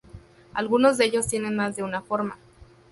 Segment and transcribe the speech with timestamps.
[0.55, 2.35] Algunos de ellos tienen más de una forma.